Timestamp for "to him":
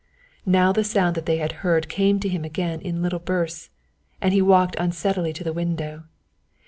2.21-2.43